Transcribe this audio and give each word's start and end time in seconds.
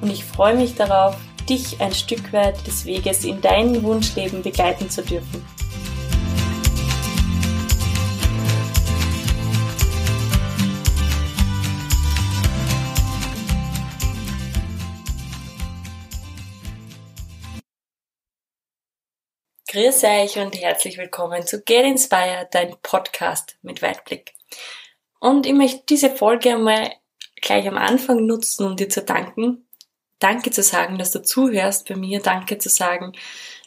und 0.00 0.10
ich 0.10 0.24
freue 0.24 0.56
mich 0.56 0.74
darauf, 0.74 1.16
dich 1.48 1.80
ein 1.80 1.92
Stück 1.92 2.32
weit 2.32 2.66
des 2.66 2.84
Weges 2.84 3.24
in 3.24 3.40
dein 3.40 3.82
Wunschleben 3.82 4.42
begleiten 4.42 4.90
zu 4.90 5.02
dürfen. 5.02 5.44
Grüß 19.68 20.04
euch 20.04 20.38
und 20.38 20.58
herzlich 20.58 20.96
willkommen 20.96 21.46
zu 21.46 21.60
Get 21.60 21.84
Inspired, 21.84 22.48
dein 22.52 22.76
Podcast 22.82 23.58
mit 23.60 23.82
Weitblick. 23.82 24.32
Und 25.20 25.44
ich 25.44 25.52
möchte 25.52 25.82
diese 25.88 26.08
Folge 26.08 26.54
einmal 26.54 26.92
gleich 27.42 27.68
am 27.68 27.76
Anfang 27.76 28.24
nutzen, 28.24 28.64
um 28.64 28.76
dir 28.76 28.88
zu 28.88 29.02
danken. 29.02 29.65
Danke 30.18 30.50
zu 30.50 30.62
sagen, 30.62 30.98
dass 30.98 31.10
du 31.10 31.22
zuhörst 31.22 31.88
bei 31.88 31.96
mir. 31.96 32.20
Danke 32.20 32.58
zu 32.58 32.68
sagen, 32.68 33.12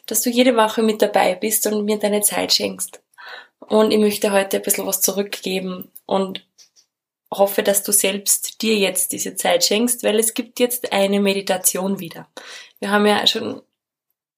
dass 0.06 0.22
du 0.22 0.30
jede 0.30 0.56
Woche 0.56 0.82
mit 0.82 1.02
dabei 1.02 1.34
bist 1.34 1.66
und 1.66 1.84
mir 1.84 1.98
deine 1.98 2.22
Zeit 2.22 2.52
schenkst. 2.52 3.00
Und 3.60 3.92
ich 3.92 3.98
möchte 3.98 4.32
heute 4.32 4.56
ein 4.56 4.62
bisschen 4.62 4.86
was 4.86 5.00
zurückgeben 5.00 5.90
und 6.06 6.44
hoffe, 7.32 7.62
dass 7.62 7.84
du 7.84 7.92
selbst 7.92 8.62
dir 8.62 8.76
jetzt 8.76 9.12
diese 9.12 9.36
Zeit 9.36 9.64
schenkst, 9.64 10.02
weil 10.02 10.18
es 10.18 10.34
gibt 10.34 10.58
jetzt 10.58 10.92
eine 10.92 11.20
Meditation 11.20 12.00
wieder. 12.00 12.28
Wir 12.80 12.90
haben 12.90 13.06
ja 13.06 13.24
schon 13.26 13.62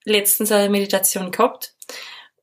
letztens 0.05 0.53
eine 0.53 0.69
Meditation 0.69 1.31
gehabt 1.31 1.75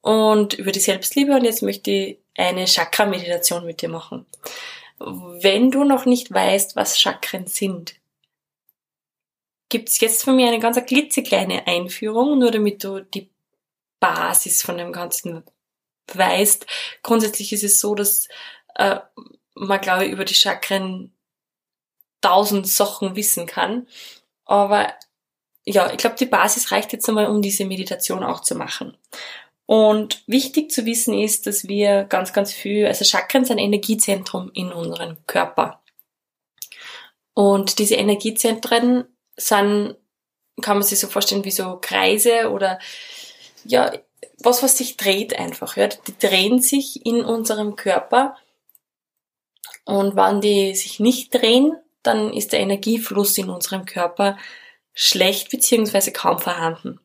und 0.02 0.54
über 0.54 0.72
die 0.72 0.80
Selbstliebe 0.80 1.36
und 1.36 1.44
jetzt 1.44 1.62
möchte 1.62 1.92
ich 1.92 2.18
eine 2.36 2.66
Chakra-Meditation 2.66 3.66
mit 3.66 3.82
dir 3.82 3.90
machen. 3.90 4.26
Wenn 4.98 5.72
du 5.72 5.84
noch 5.84 6.06
nicht 6.06 6.34
weißt, 6.34 6.76
was 6.76 7.00
Chakren 7.00 7.48
sind, 7.48 7.96
gibt's 9.70 10.00
jetzt 10.00 10.24
von 10.24 10.36
mir 10.36 10.48
eine 10.48 10.60
ganz 10.60 10.84
klitzekleine 10.84 11.68
Einführung, 11.68 12.40
nur 12.40 12.52
damit 12.52 12.84
du 12.84 13.02
die 13.02 13.30
Basis 14.00 14.62
von 14.62 14.78
dem 14.78 14.92
Ganzen 14.92 15.44
weißt. 16.14 16.66
Grundsätzlich 17.04 17.54
ist 17.54 17.64
es 17.64 17.80
so, 17.80 17.96
dass 17.96 18.28
äh, 18.76 19.00
man, 19.56 19.82
glaube 19.82 20.06
ich, 20.06 20.12
über 20.12 20.26
die 20.26 20.34
Chakren 20.34 21.14
tausend 22.22 22.68
Sachen 22.68 23.16
wissen 23.16 23.46
kann. 23.46 23.88
Aber 24.46 24.94
ja, 25.66 25.92
ich 25.92 25.98
glaube, 25.98 26.16
die 26.16 26.26
Basis 26.26 26.72
reicht 26.72 26.94
jetzt 26.94 27.08
einmal, 27.08 27.28
um 27.28 27.42
diese 27.42 27.66
Meditation 27.66 28.24
auch 28.24 28.42
zu 28.42 28.56
machen. 28.56 28.98
Und 29.66 30.24
wichtig 30.26 30.72
zu 30.72 30.86
wissen 30.86 31.14
ist, 31.14 31.46
dass 31.46 31.68
wir 31.68 32.06
ganz, 32.06 32.34
ganz 32.34 32.52
viel, 32.52 32.88
also 32.88 33.06
Chakren 33.06 33.46
sind 33.46 33.60
Energiezentrum 33.60 34.50
in 34.54 34.72
unserem 34.72 35.18
Körper. 35.28 35.84
Und 37.36 37.78
diese 37.78 37.96
Energiezentren 37.96 39.06
sind, 39.40 39.96
kann 40.62 40.78
man 40.78 40.84
sich 40.84 41.00
so 41.00 41.08
vorstellen, 41.08 41.46
wie 41.46 41.52
so 41.52 41.80
Kreise 41.82 42.52
oder, 42.52 42.80
ja, 43.66 43.92
was, 44.40 44.64
was 44.64 44.78
sich 44.78 44.98
dreht 44.98 45.38
einfach, 45.38 45.78
ja. 45.78 45.88
Die 45.88 46.18
drehen 46.18 46.62
sich 46.62 47.06
in 47.06 47.24
unserem 47.24 47.76
Körper. 47.76 48.36
Und 49.86 50.16
wenn 50.16 50.42
die 50.42 50.76
sich 50.76 51.00
nicht 51.00 51.34
drehen, 51.34 51.76
dann 52.04 52.32
ist 52.34 52.54
der 52.54 52.60
Energiefluss 52.60 53.38
in 53.38 53.50
unserem 53.50 53.86
Körper 53.86 54.38
schlecht 54.94 55.50
beziehungsweise 55.50 56.12
kaum 56.12 56.40
vorhanden. 56.40 57.00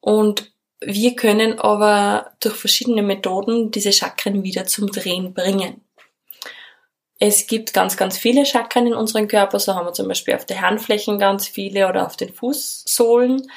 Und 0.00 0.52
wir 0.80 1.14
können 1.14 1.58
aber 1.58 2.32
durch 2.40 2.56
verschiedene 2.56 3.02
Methoden 3.02 3.70
diese 3.70 3.92
Chakren 3.92 4.42
wieder 4.42 4.66
zum 4.66 4.90
Drehen 4.90 5.34
bringen. 5.34 5.82
Es 7.22 7.46
gibt 7.46 7.74
ganz, 7.74 7.98
ganz 7.98 8.16
viele 8.16 8.46
Chakren 8.46 8.86
in 8.86 8.94
unserem 8.94 9.28
Körper. 9.28 9.60
So 9.60 9.74
haben 9.74 9.86
wir 9.86 9.92
zum 9.92 10.08
Beispiel 10.08 10.34
auf 10.34 10.46
den 10.46 10.60
Handflächen 10.60 11.18
ganz 11.18 11.46
viele 11.46 11.86
oder 11.86 12.06
auf 12.06 12.16
den 12.16 12.32
Fußsohlen. 12.32 13.48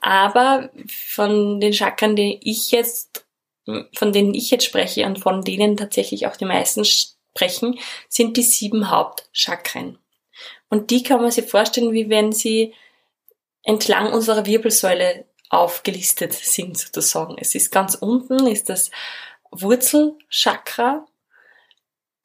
Aber 0.00 0.70
von 0.88 1.60
den 1.60 1.74
Chakren, 1.74 2.16
die 2.16 2.40
ich 2.42 2.70
jetzt, 2.72 3.26
von 3.94 4.12
denen 4.12 4.34
ich 4.34 4.50
jetzt 4.50 4.64
spreche 4.64 5.04
und 5.04 5.18
von 5.18 5.42
denen 5.42 5.76
tatsächlich 5.76 6.26
auch 6.26 6.36
die 6.36 6.46
meisten 6.46 6.84
sprechen, 6.86 7.78
sind 8.08 8.38
die 8.38 8.42
sieben 8.42 8.90
Hauptchakren. 8.90 9.98
Und 10.70 10.90
die 10.90 11.02
kann 11.02 11.20
man 11.20 11.30
sich 11.30 11.44
vorstellen, 11.44 11.92
wie 11.92 12.08
wenn 12.08 12.32
sie 12.32 12.72
entlang 13.62 14.10
unserer 14.10 14.46
Wirbelsäule 14.46 15.26
aufgelistet 15.50 16.32
sind 16.32 16.78
sozusagen. 16.78 17.36
Es 17.38 17.54
ist 17.54 17.70
ganz 17.70 17.94
unten 17.94 18.46
ist 18.46 18.70
das 18.70 18.90
Wurzelchakra. 19.50 21.04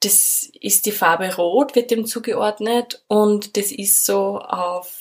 Das 0.00 0.48
ist 0.60 0.86
die 0.86 0.92
Farbe 0.92 1.34
Rot, 1.34 1.74
wird 1.74 1.90
dem 1.90 2.06
zugeordnet 2.06 3.02
und 3.08 3.56
das 3.56 3.72
ist 3.72 4.04
so 4.04 4.38
auf 4.38 5.00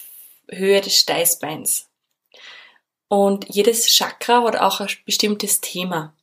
Höhe 0.49 0.81
des 0.81 0.97
Steißbeins. 0.97 1.87
Und 3.07 3.45
jedes 3.47 3.87
Chakra 3.87 4.43
hat 4.43 4.57
auch 4.57 4.81
ein 4.81 4.89
bestimmtes 5.05 5.61
Thema. 5.61 6.13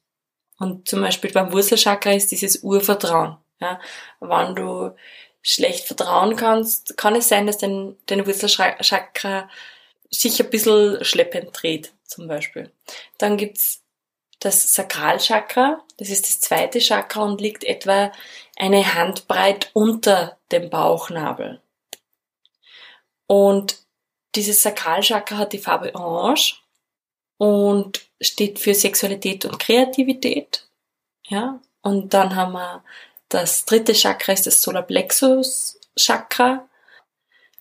Und 0.59 0.89
zum 0.89 1.01
Beispiel 1.01 1.33
beim 1.33 1.53
Wurzelchakra 1.53 2.13
ist 2.13 2.31
dieses 2.31 2.63
Urvertrauen. 2.63 3.37
Ja, 3.61 3.81
wenn 4.21 4.55
du 4.55 4.95
schlecht 5.43 5.87
vertrauen 5.87 6.37
kannst, 6.37 6.97
kann 6.97 7.15
es 7.15 7.29
sein, 7.29 7.47
dass 7.47 7.59
dein, 7.59 7.97
dein 8.07 8.27
Wurzelchakra 8.27 9.49
sich 10.11 10.43
ein 10.43 10.51
bisschen 10.51 11.05
schleppend 11.05 11.51
dreht, 11.53 11.93
zum 12.05 12.29
Beispiel. 12.29 12.71
Dann 13.19 13.37
gibt's 13.37 13.83
das 14.41 14.75
Sakralchakra, 14.75 15.83
das 15.97 16.11
ist 16.11 16.27
das 16.29 16.41
zweite 16.41 16.79
Chakra 16.79 17.23
und 17.23 17.41
liegt 17.41 17.65
etwa 17.65 18.13
eine 18.57 18.95
Handbreit 18.95 19.71
unter 19.73 20.39
dem 20.53 20.71
Bauchnabel. 20.71 21.61
Und 23.27 23.79
dieses 24.35 24.63
Sakralchakra 24.63 25.39
hat 25.39 25.53
die 25.53 25.59
Farbe 25.59 25.95
Orange 25.95 26.63
und 27.39 28.07
steht 28.21 28.59
für 28.59 28.75
Sexualität 28.75 29.45
und 29.45 29.59
Kreativität. 29.59 30.67
Ja, 31.27 31.61
und 31.83 32.15
dann 32.15 32.37
haben 32.37 32.53
wir 32.53 32.85
das 33.29 33.65
dritte 33.65 33.95
Chakra 33.95 34.33
ist 34.33 34.47
das 34.47 34.63
Solarplexus 34.63 35.81
Chakra. 35.97 36.69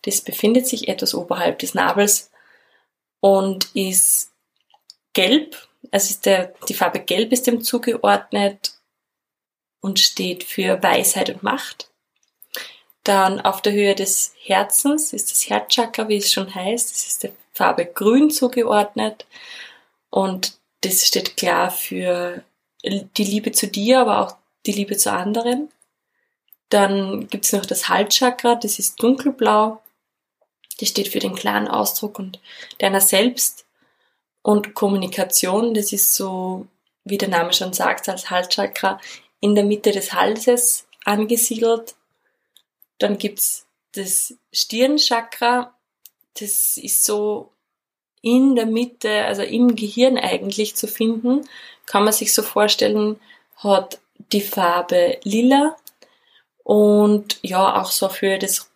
Das 0.04 0.22
befindet 0.22 0.68
sich 0.68 0.88
etwas 0.88 1.16
oberhalb 1.16 1.60
des 1.60 1.74
Nabels 1.74 2.30
und 3.22 3.74
ist 3.74 4.32
gelb, 5.14 5.56
also 5.92 6.10
ist 6.10 6.26
der, 6.26 6.54
die 6.68 6.74
Farbe 6.74 7.00
gelb 7.00 7.32
ist 7.32 7.48
dem 7.48 7.64
zugeordnet 7.64 8.74
und 9.84 10.00
steht 10.00 10.44
für 10.44 10.82
Weisheit 10.82 11.30
und 11.30 11.44
Macht. 11.44 11.90
Dann 13.04 13.40
auf 13.42 13.62
der 13.62 13.74
Höhe 13.74 13.94
des 13.94 14.34
Herzens 14.40 15.14
ist 15.14 15.30
das 15.30 15.48
Herzchakra, 15.48 16.08
wie 16.08 16.18
es 16.18 16.32
schon 16.32 16.56
heißt, 16.56 16.90
das 16.90 17.06
ist 17.06 17.24
der 17.24 17.32
Farbe 17.54 17.86
grün 17.86 18.32
zugeordnet 18.32 19.28
und 20.10 20.58
das 20.82 21.06
steht 21.06 21.38
klar 21.38 21.70
für 21.70 22.44
die 22.84 23.24
Liebe 23.24 23.52
zu 23.52 23.68
dir, 23.68 24.00
aber 24.00 24.22
auch 24.22 24.38
die 24.66 24.72
Liebe 24.72 24.98
zu 24.98 25.12
anderen. 25.12 25.70
Dann 26.70 27.28
gibt 27.28 27.46
es 27.46 27.54
noch 27.54 27.66
das 27.66 27.88
Halschakra, 27.90 28.56
das 28.56 28.80
ist 28.80 29.02
dunkelblau 29.04 29.84
die 30.80 30.86
steht 30.86 31.08
für 31.08 31.20
den 31.20 31.36
klaren 31.36 31.68
Ausdruck 31.68 32.20
und 32.20 32.40
deiner 32.80 33.02
selbst. 33.02 33.66
Und 34.42 34.74
Kommunikation, 34.74 35.74
das 35.74 35.94
ist 35.94 36.16
so, 36.16 36.68
wie 37.06 37.18
der 37.18 37.30
Name 37.30 37.54
schon 37.54 37.74
sagt, 37.74 38.10
als 38.10 38.30
Halschakra 38.30 39.00
in 39.44 39.56
der 39.56 39.66
Mitte 39.66 39.92
des 39.92 40.14
Halses 40.14 40.88
angesiedelt. 41.04 41.96
Dann 42.98 43.18
gibt's 43.18 43.68
das 43.92 44.36
Stirnchakra, 44.54 45.78
das 46.40 46.78
ist 46.78 47.04
so 47.04 47.52
in 48.22 48.56
der 48.56 48.66
Mitte, 48.66 49.26
also 49.26 49.42
im 49.42 49.76
Gehirn 49.76 50.18
eigentlich 50.18 50.78
zu 50.78 50.88
finden, 50.88 51.42
kann 51.86 52.06
man 52.06 52.14
sich 52.14 52.34
so 52.34 52.42
vorstellen, 52.42 53.20
hat 53.58 54.00
die 54.32 54.40
Farbe 54.40 55.20
lila 55.24 55.76
und 56.64 57.38
ja, 57.42 57.82
auch 57.82 57.92
so 57.92 58.08
für 58.08 58.38
das 58.38 58.72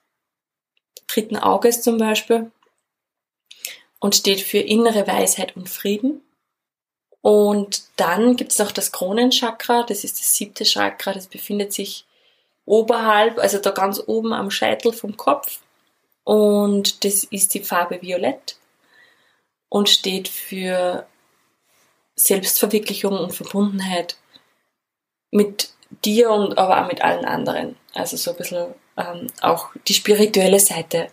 dritten 1.08 1.38
Auges 1.38 1.81
zum 1.81 1.98
Beispiel 1.98 2.52
und 4.00 4.18
steht 4.18 4.42
für 4.42 4.60
innere 4.60 5.08
Weisheit 5.08 5.56
und 5.56 5.70
Frieden. 5.70 6.26
Und 7.27 7.81
dann 7.97 8.38
gibt's 8.38 8.57
noch 8.57 8.71
das 8.71 8.94
Kronenchakra, 8.94 9.83
das 9.83 10.06
ist 10.06 10.18
das 10.18 10.33
siebte 10.33 10.63
Chakra, 10.63 11.12
das 11.12 11.27
befindet 11.27 11.74
sich 11.74 12.06
oberhalb, 12.63 13.38
also 13.38 13.57
da 13.57 13.71
ganz 13.71 14.01
oben 14.07 14.31
am 14.31 14.50
Scheitel 14.50 14.94
vom 14.94 15.18
Kopf. 15.18 15.59
Und 16.24 17.03
das 17.03 17.25
ist 17.25 17.53
die 17.53 17.65
Farbe 17.65 18.01
Violett 18.01 18.56
und 19.68 19.89
steht 19.89 20.29
für 20.29 21.06
Selbstverwirklichung 22.15 23.19
und 23.19 23.35
Verbundenheit 23.35 24.15
mit 25.29 25.71
dir 26.06 26.29
und 26.29 26.57
aber 26.57 26.81
auch 26.81 26.88
mit 26.88 27.01
allen 27.01 27.25
anderen. 27.25 27.75
Also 27.94 28.15
so 28.15 28.31
ein 28.31 28.38
bisschen 28.38 28.74
ähm, 28.95 29.27
auch 29.41 29.71
die 29.85 29.95
spirituelle 29.95 30.62
Seite 30.62 31.09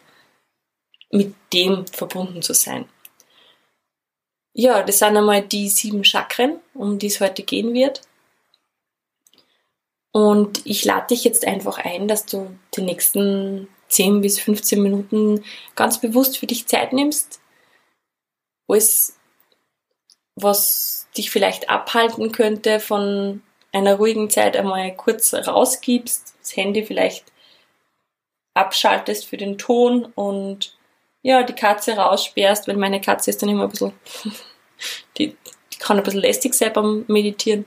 mit 1.11 1.35
dem 1.53 1.89
verbunden 1.89 2.41
zu 2.41 2.55
sein. 2.55 2.89
Ja, 4.55 4.83
das 4.85 5.01
sind 5.01 5.17
einmal 5.17 5.43
die 5.43 5.69
sieben 5.69 6.05
Chakren, 6.05 6.61
um 6.75 6.99
die 6.99 7.09
es 7.09 7.21
heute 7.21 7.43
gehen 7.43 7.75
wird. 7.75 8.03
Und 10.13 10.65
ich 10.65 10.85
lade 10.85 11.09
dich 11.09 11.25
jetzt 11.25 11.45
einfach 11.45 11.79
ein, 11.79 12.07
dass 12.07 12.25
du 12.25 12.57
die 12.77 12.83
nächsten 12.83 13.69
10 13.89 14.21
bis 14.21 14.39
15 14.39 14.81
Minuten 14.81 15.45
ganz 15.75 16.01
bewusst 16.01 16.39
für 16.39 16.47
dich 16.47 16.69
Zeit 16.69 16.93
nimmst. 16.93 17.41
Alles, 18.69 19.19
was 20.37 21.09
dich 21.17 21.33
vielleicht 21.33 21.69
abhalten 21.69 22.31
könnte 22.31 22.79
von 22.79 23.43
einer 23.73 23.97
ruhigen 23.97 24.31
Zeit 24.31 24.57
einmal 24.57 24.95
kurz 24.95 25.35
rausgibst, 25.35 26.37
das 26.41 26.57
Handy 26.57 26.85
vielleicht 26.85 27.25
abschaltest 28.55 29.27
für 29.27 29.37
den 29.37 29.59
Ton 29.59 30.05
und 30.15 30.74
ja, 31.25 31.43
die 31.43 31.55
Katze 31.55 31.97
raussperrst, 31.97 32.69
weil 32.69 32.77
meine 32.77 33.01
Katze 33.01 33.31
ist 33.31 33.41
dann 33.41 33.49
immer 33.49 33.65
ein 33.65 33.71
bisschen, 33.71 33.95
die, 35.19 35.35
die 35.73 35.79
kann 35.79 35.97
ein 35.97 36.03
bisschen 36.05 36.21
lästig 36.21 36.55
sein 36.55 36.73
beim 36.73 37.05
Meditieren. 37.09 37.65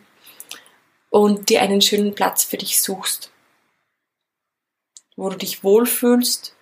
Und 1.09 1.49
dir 1.49 1.61
einen 1.61 1.81
schönen 1.81 2.13
Platz 2.13 2.43
für 2.43 2.57
dich 2.57 2.81
suchst, 2.81 3.31
wo 5.15 5.29
du 5.29 5.37
dich 5.37 5.63
wohlfühlst 5.63 6.55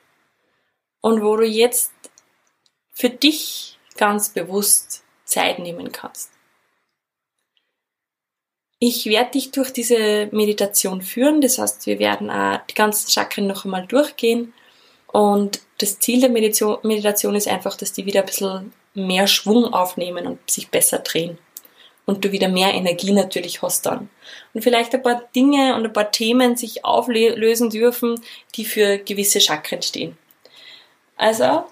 und 1.02 1.22
wo 1.22 1.36
du 1.36 1.46
jetzt 1.46 1.92
für 2.92 3.10
dich 3.10 3.78
ganz 3.98 4.30
bewusst 4.30 5.04
Zeit 5.26 5.60
nehmen 5.60 5.92
kannst. 5.92 6.32
Ich 8.80 9.06
werde 9.08 9.32
dich 9.32 9.52
durch 9.52 9.74
diese 9.74 10.30
Meditation 10.32 11.02
führen, 11.02 11.42
das 11.42 11.58
heißt, 11.58 11.88
wir 11.88 12.00
werden 12.00 12.30
auch 12.30 12.60
die 12.68 12.76
ganzen 12.76 13.10
Chakren 13.10 13.48
noch 13.48 13.66
einmal 13.66 13.86
durchgehen 13.88 14.54
und 15.16 15.62
das 15.78 16.00
Ziel 16.00 16.20
der 16.20 16.30
Meditation 16.30 17.36
ist 17.36 17.48
einfach, 17.48 17.78
dass 17.78 17.94
die 17.94 18.06
wieder 18.06 18.20
ein 18.20 18.26
bisschen 18.26 18.74
mehr 18.96 19.28
Schwung 19.28 19.74
aufnehmen 19.74 20.28
und 20.28 20.52
sich 20.52 20.70
besser 20.70 21.00
drehen 21.00 21.38
und 22.06 22.26
du 22.26 22.34
wieder 22.34 22.50
mehr 22.50 22.74
Energie 22.74 23.14
natürlich 23.14 23.62
hast 23.62 23.86
dann. 23.86 24.10
Und 24.54 24.62
vielleicht 24.62 24.94
ein 24.94 25.02
paar 25.02 25.24
Dinge 25.34 25.74
und 25.76 25.86
ein 25.86 25.94
paar 25.94 26.12
Themen 26.12 26.58
sich 26.58 26.84
auflösen 26.84 27.70
dürfen, 27.70 28.20
die 28.56 28.66
für 28.66 28.98
gewisse 28.98 29.40
Chakren 29.40 29.82
stehen. 29.82 30.18
Also, 31.16 31.64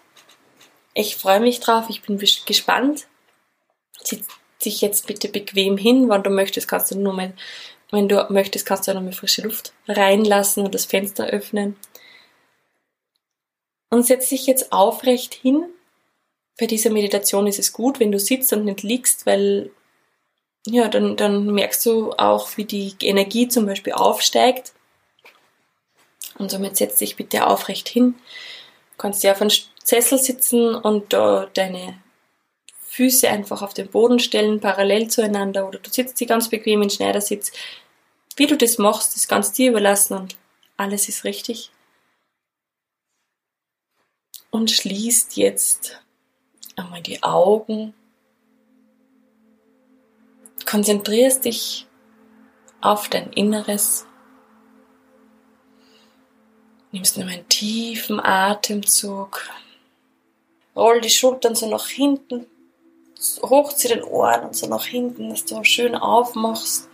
ich 0.94 1.18
freue 1.18 1.42
mich 1.42 1.60
drauf, 1.60 1.88
ich 1.89 2.01
bin 2.01 2.18
gespannt. 2.46 3.07
Sitz 4.01 4.25
dich 4.63 4.80
jetzt 4.80 5.06
bitte 5.06 5.28
bequem 5.28 5.75
hin, 5.75 6.07
wenn 6.07 6.24
du 6.24 6.30
möchtest, 6.30 6.69
kannst 6.69 6.92
du 6.92 6.98
nur 6.98 7.12
mal, 7.12 7.34
wenn 7.92 8.07
du 8.07 8.25
möchtest, 8.30 8.66
kannst 8.66 8.88
du 8.88 8.94
noch 8.94 9.01
mal 9.01 9.12
frische 9.12 9.42
Luft 9.42 9.74
reinlassen 9.89 10.63
und 10.63 10.74
das 10.74 10.86
Fenster 10.86 11.25
öffnen. 11.25 11.75
Und 13.94 14.07
setz 14.07 14.30
dich 14.30 14.48
jetzt 14.48 14.74
aufrecht 14.74 15.36
hin. 15.36 15.66
Bei 16.57 16.66
dieser 16.66 16.90
Meditation 16.90 17.45
ist 17.45 17.60
es 17.60 17.74
gut, 17.74 18.00
wenn 18.00 18.12
du 18.12 18.18
sitzt 18.18 18.51
und 18.51 18.66
nicht 18.66 18.81
liegst, 18.81 19.28
weil 19.28 19.69
ja, 20.66 20.88
dann, 20.88 21.16
dann 21.16 21.45
merkst 21.54 21.86
du 21.86 22.12
auch, 22.13 22.57
wie 22.57 22.66
die 22.66 22.95
Energie 23.01 23.50
zum 23.50 23.68
Beispiel 23.68 23.94
aufsteigt. 23.94 24.74
Und 26.40 26.50
somit 26.50 26.75
setz 26.75 26.98
dich 26.98 27.18
bitte 27.18 27.45
aufrecht 27.45 27.88
hin. 27.88 28.16
Du 28.94 28.98
kannst 28.98 29.24
ja 29.24 29.34
auf 29.34 29.42
einem 29.42 29.51
Sessel 29.84 30.18
sitzen 30.18 30.74
und 30.74 31.13
da 31.13 31.48
deine 31.54 32.01
Füße 32.88 33.30
einfach 33.30 33.62
auf 33.62 33.75
den 33.75 33.89
Boden 33.89 34.18
stellen, 34.18 34.60
parallel 34.60 35.10
zueinander, 35.10 35.68
oder 35.68 35.78
du 35.78 35.92
sitzt 35.92 36.18
sie 36.18 36.25
ganz 36.25 36.50
bequem 36.50 36.81
in 36.81 36.89
Schneidersitz. 36.89 37.51
Wie 38.38 38.48
du 38.48 38.57
das 38.57 38.80
machst, 38.80 39.16
ist 39.16 39.30
ganz 39.30 39.51
dir 39.51 39.69
überlassen 39.69 40.18
und 40.18 40.36
alles 40.78 41.10
ist 41.10 41.25
richtig. 41.25 41.69
Und 44.54 44.70
schließt 44.70 45.36
jetzt 45.36 46.00
einmal 46.76 47.02
die 47.02 47.24
Augen 47.24 47.96
konzentrierst 50.74 51.46
dich 51.46 51.88
auf 52.82 53.10
dein 53.10 53.34
Inneres. 53.34 54.06
Nimmst 56.92 57.18
nur 57.18 57.28
einen 57.28 57.50
tiefen 57.50 58.20
Atemzug. 58.20 59.50
Roll 60.76 61.02
die 61.02 61.10
Schultern 61.10 61.56
so 61.56 61.68
nach 61.68 61.88
hinten, 61.88 62.46
hoch 63.42 63.74
zu 63.74 63.88
den 63.88 64.04
Ohren 64.04 64.46
und 64.46 64.56
so 64.56 64.68
nach 64.68 64.86
hinten, 64.86 65.30
dass 65.30 65.46
du 65.46 65.64
schön 65.64 65.96
aufmachst, 65.96 66.90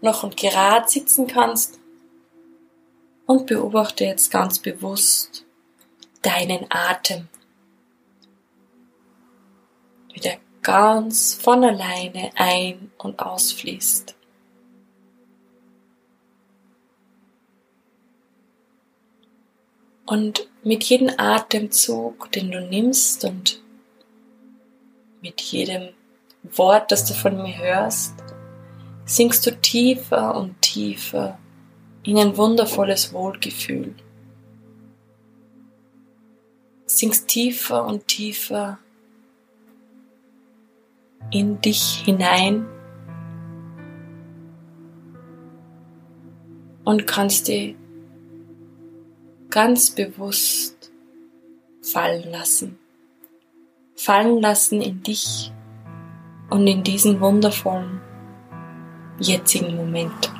noch 0.00 0.24
und 0.24 0.36
gerade 0.36 0.88
sitzen 0.88 1.28
kannst. 1.28 1.78
Und 3.24 3.46
beobachte 3.46 4.04
jetzt 4.04 4.30
ganz 4.32 4.58
bewusst 4.58 5.44
deinen 6.28 6.66
Atem. 6.68 7.28
Wie 10.12 10.20
der 10.20 10.38
ganz 10.62 11.34
von 11.34 11.64
alleine 11.64 12.30
ein- 12.36 12.90
und 12.98 13.20
ausfließt. 13.20 14.14
Und 20.04 20.48
mit 20.62 20.84
jedem 20.84 21.10
Atemzug, 21.16 22.30
den 22.32 22.50
du 22.50 22.60
nimmst 22.60 23.24
und 23.24 23.62
mit 25.22 25.40
jedem 25.40 25.90
Wort, 26.42 26.92
das 26.92 27.06
du 27.06 27.14
von 27.14 27.42
mir 27.42 27.56
hörst, 27.56 28.14
sinkst 29.04 29.46
du 29.46 29.50
tiefer 29.60 30.34
und 30.34 30.60
tiefer 30.60 31.38
in 32.02 32.18
ein 32.18 32.36
wundervolles 32.36 33.12
Wohlgefühl. 33.12 33.94
Sinkst 36.98 37.28
tiefer 37.28 37.86
und 37.86 38.08
tiefer 38.08 38.80
in 41.30 41.60
dich 41.60 42.02
hinein 42.04 42.66
und 46.82 47.06
kannst 47.06 47.46
dich 47.46 47.76
ganz 49.48 49.92
bewusst 49.92 50.90
fallen 51.82 52.32
lassen. 52.32 52.80
Fallen 53.94 54.42
lassen 54.42 54.82
in 54.82 55.00
dich 55.00 55.52
und 56.50 56.66
in 56.66 56.82
diesen 56.82 57.20
wundervollen 57.20 58.00
jetzigen 59.20 59.76
Moment. 59.76 60.37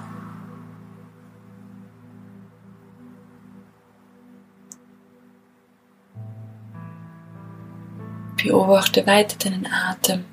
Beobachte 8.43 9.05
weiter 9.05 9.37
deinen 9.37 9.67
Atem. 9.67 10.25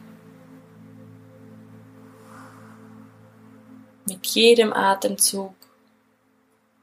Mit 4.07 4.27
jedem 4.27 4.71
Atemzug 4.73 5.55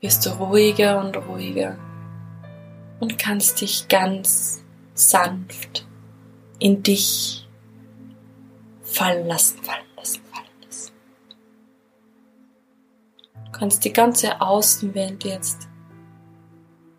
wirst 0.01 0.27
du 0.27 0.31
ruhiger 0.31 0.99
und 0.99 1.17
ruhiger 1.17 1.79
und 2.99 3.19
kannst 3.19 3.61
dich 3.61 3.87
ganz 3.87 4.65
sanft 4.95 5.87
in 6.59 6.83
dich 6.83 7.49
fallen 8.83 9.29
lassen, 9.29 9.59
fallen 9.63 9.87
lassen, 9.97 10.23
fallen 10.25 10.63
lassen. 10.67 10.93
Du 13.47 13.53
kannst 13.53 13.85
die 13.85 13.93
ganze 13.93 14.41
Außenwelt 14.41 15.23
jetzt 15.23 15.69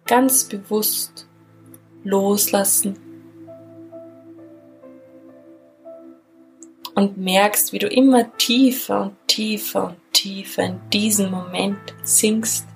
ganz 0.05 0.45
bewusst 0.45 1.27
loslassen 2.05 3.02
und 6.95 7.17
merkst, 7.17 7.73
wie 7.73 7.79
du 7.79 7.87
immer 7.87 8.35
tiefer 8.37 9.01
und 9.01 9.27
tiefer 9.27 9.87
und 9.87 9.97
tiefer 10.13 10.63
in 10.63 10.79
diesen 10.91 11.31
Moment 11.31 11.93
sinkst 12.03 12.67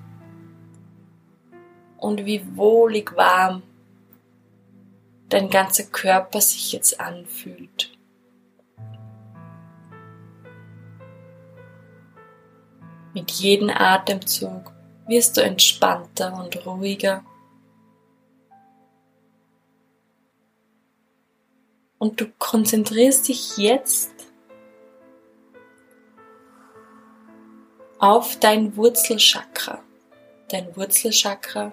und 1.98 2.24
wie 2.24 2.42
wohlig 2.56 3.16
warm 3.16 3.62
dein 5.28 5.50
ganzer 5.50 5.84
Körper 5.84 6.40
sich 6.40 6.72
jetzt 6.72 7.00
anfühlt. 7.00 7.92
Mit 13.14 13.30
jedem 13.32 13.70
Atemzug 13.70 14.72
wirst 15.06 15.36
du 15.36 15.40
entspannter 15.40 16.32
und 16.40 16.64
ruhiger. 16.66 17.24
Und 21.98 22.20
du 22.20 22.26
konzentrierst 22.38 23.28
dich 23.28 23.56
jetzt 23.56 24.12
auf 27.98 28.38
dein 28.38 28.76
Wurzelchakra. 28.76 29.82
Dein 30.48 30.76
Wurzelchakra 30.76 31.72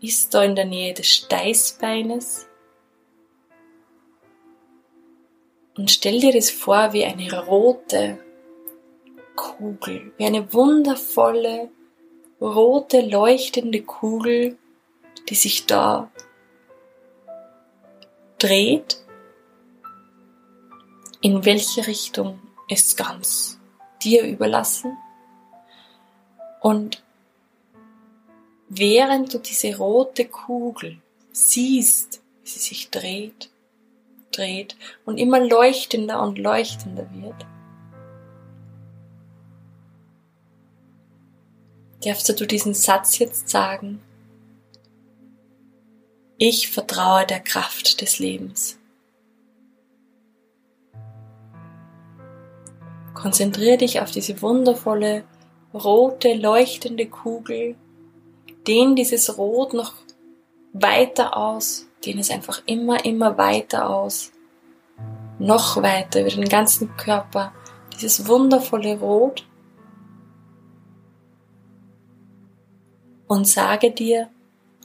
ist 0.00 0.32
da 0.32 0.44
in 0.44 0.54
der 0.54 0.64
Nähe 0.64 0.94
des 0.94 1.08
Steißbeines. 1.08 2.46
Und 5.76 5.90
stell 5.90 6.20
dir 6.20 6.32
das 6.32 6.50
vor 6.50 6.92
wie 6.92 7.04
eine 7.04 7.46
rote 7.46 8.18
Kugel, 9.34 10.12
wie 10.16 10.26
eine 10.26 10.52
wundervolle, 10.52 11.70
rote, 12.40 13.00
leuchtende 13.00 13.82
Kugel, 13.82 14.56
die 15.28 15.34
sich 15.34 15.66
da 15.66 16.12
dreht, 18.44 18.98
in 21.22 21.46
welche 21.46 21.86
Richtung 21.86 22.40
ist 22.68 22.98
ganz 22.98 23.58
dir 24.02 24.22
überlassen. 24.24 24.98
Und 26.60 27.02
während 28.68 29.32
du 29.32 29.38
diese 29.38 29.78
rote 29.78 30.26
Kugel 30.26 31.00
siehst, 31.32 32.22
wie 32.42 32.48
sie 32.50 32.58
sich 32.58 32.90
dreht, 32.90 33.48
dreht 34.30 34.76
und 35.06 35.16
immer 35.16 35.40
leuchtender 35.40 36.20
und 36.20 36.38
leuchtender 36.38 37.08
wird, 37.14 37.46
darfst 42.04 42.28
du 42.28 42.46
diesen 42.46 42.74
Satz 42.74 43.18
jetzt 43.18 43.48
sagen, 43.48 44.02
ich 46.38 46.68
vertraue 46.68 47.26
der 47.26 47.40
Kraft 47.40 48.00
des 48.00 48.18
Lebens. 48.18 48.78
Konzentriere 53.14 53.78
dich 53.78 54.00
auf 54.00 54.10
diese 54.10 54.42
wundervolle, 54.42 55.24
rote, 55.72 56.34
leuchtende 56.34 57.06
Kugel. 57.06 57.76
Dehn 58.66 58.96
dieses 58.96 59.38
Rot 59.38 59.72
noch 59.72 59.94
weiter 60.72 61.36
aus. 61.36 61.86
Dehn 62.04 62.18
es 62.18 62.30
einfach 62.30 62.62
immer, 62.66 63.04
immer 63.04 63.38
weiter 63.38 63.88
aus. 63.88 64.32
Noch 65.38 65.80
weiter 65.82 66.20
über 66.20 66.30
den 66.30 66.48
ganzen 66.48 66.96
Körper. 66.96 67.52
Dieses 67.94 68.26
wundervolle 68.26 68.98
Rot. 68.98 69.46
Und 73.26 73.48
sage 73.48 73.90
dir, 73.90 74.28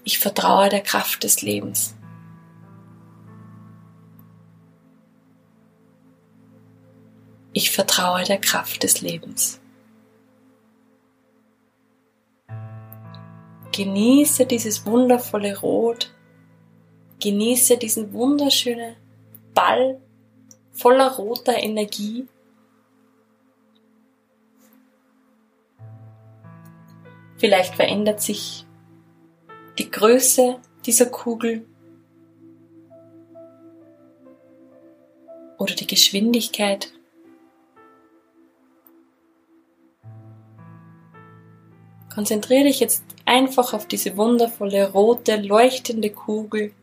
ich 0.04 0.20
vertraue 0.20 0.70
der 0.70 0.82
Kraft 0.82 1.24
des 1.24 1.42
Lebens. 1.42 1.96
Ich 7.54 7.72
vertraue 7.72 8.24
der 8.24 8.40
Kraft 8.40 8.84
des 8.84 9.02
Lebens. 9.02 9.60
Genieße 13.72 14.46
dieses 14.46 14.86
wundervolle 14.86 15.58
Rot. 15.60 16.14
Genieße 17.20 17.78
diesen 17.78 18.14
wunderschönen 18.14 18.96
Ball 19.54 20.00
voller 20.72 21.12
roter 21.16 21.58
Energie. 21.58 22.28
Vielleicht 27.38 27.76
verändert 27.76 28.22
sich 28.22 28.66
die 29.80 29.90
Größe 29.90 30.60
dieser 30.86 31.06
Kugel 31.06 31.66
oder 35.58 35.74
die 35.74 35.88
Geschwindigkeit. 35.88 36.92
Konzentriere 42.14 42.66
dich 42.66 42.82
jetzt 42.82 43.04
einfach 43.24 43.74
auf 43.74 43.88
diese 43.88 44.18
wundervolle 44.18 44.92
rote, 44.92 45.38
leuchtende 45.38 46.10
Kugel, 46.10 46.74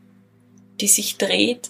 die 0.81 0.87
sich 0.87 1.19
dreht. 1.19 1.69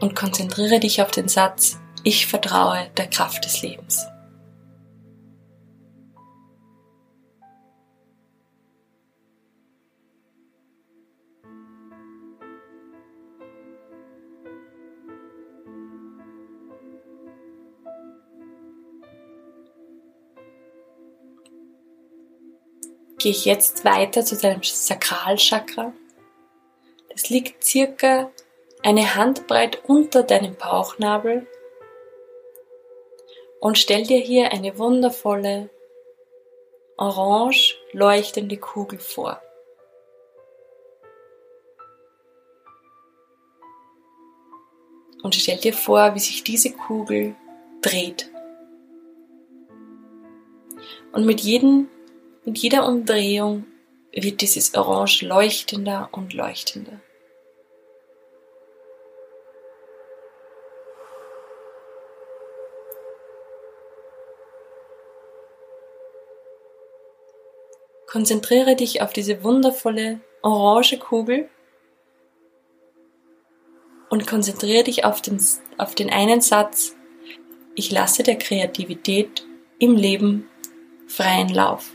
Und 0.00 0.14
konzentriere 0.14 0.80
dich 0.80 1.00
auf 1.00 1.12
den 1.12 1.28
Satz, 1.28 1.78
ich 2.02 2.26
vertraue 2.26 2.90
der 2.98 3.08
Kraft 3.08 3.46
des 3.46 3.62
Lebens. 3.62 4.11
Gehe 23.22 23.30
ich 23.30 23.44
jetzt 23.44 23.84
weiter 23.84 24.24
zu 24.24 24.36
deinem 24.36 24.62
Sakralchakra. 24.64 25.92
Das 27.10 27.30
liegt 27.30 27.62
circa 27.62 28.32
eine 28.82 29.14
Handbreit 29.14 29.84
unter 29.84 30.24
deinem 30.24 30.56
Bauchnabel 30.56 31.46
und 33.60 33.78
stell 33.78 34.02
dir 34.02 34.18
hier 34.18 34.50
eine 34.50 34.76
wundervolle 34.76 35.70
orange 36.96 37.76
leuchtende 37.92 38.56
Kugel 38.56 38.98
vor. 38.98 39.40
Und 45.22 45.36
stell 45.36 45.58
dir 45.58 45.72
vor, 45.72 46.16
wie 46.16 46.20
sich 46.20 46.42
diese 46.42 46.72
Kugel 46.72 47.36
dreht. 47.82 48.28
Und 51.12 51.24
mit 51.24 51.40
jedem 51.40 51.88
mit 52.44 52.58
jeder 52.58 52.86
Umdrehung 52.86 53.64
wird 54.12 54.40
dieses 54.40 54.74
Orange 54.74 55.22
leuchtender 55.22 56.08
und 56.12 56.32
leuchtender. 56.34 57.00
Konzentriere 68.06 68.76
dich 68.76 69.00
auf 69.00 69.14
diese 69.14 69.42
wundervolle 69.42 70.20
orange 70.42 70.98
Kugel 70.98 71.48
und 74.10 74.26
konzentriere 74.26 74.84
dich 74.84 75.06
auf 75.06 75.22
den, 75.22 75.42
auf 75.78 75.94
den 75.94 76.10
einen 76.10 76.42
Satz, 76.42 76.94
ich 77.74 77.90
lasse 77.90 78.22
der 78.22 78.36
Kreativität 78.36 79.46
im 79.78 79.96
Leben 79.96 80.50
freien 81.06 81.48
Lauf. 81.48 81.92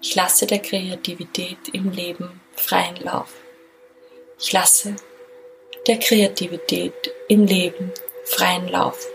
Ich 0.00 0.14
lasse 0.14 0.46
der 0.46 0.60
Kreativität 0.60 1.68
im 1.72 1.90
Leben 1.90 2.40
freien 2.54 2.96
Lauf. 2.96 3.34
Ich 4.38 4.52
lasse 4.52 4.94
der 5.88 5.98
Kreativität 5.98 7.12
im 7.28 7.44
Leben 7.44 7.92
freien 8.24 8.68
Lauf. 8.68 9.06